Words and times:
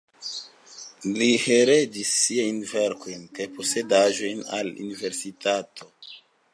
Li 1.19 1.27
heredis 1.43 2.13
siajn 2.23 2.59
verkojn 2.71 3.29
kaj 3.39 3.47
posedaĵojn 3.59 4.43
al 4.61 4.73
la 4.75 4.79
universitato. 4.89 5.97